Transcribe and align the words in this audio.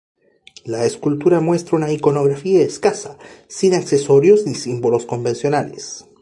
La 0.65 0.83
escultura 0.83 1.41
muestra 1.41 1.77
una 1.77 1.91
iconografía 1.91 2.63
escasa, 2.63 3.19
sin 3.47 3.75
accesorios 3.75 4.47
ni 4.47 4.55
símbolos 4.55 5.05
convencionales. 5.05 6.07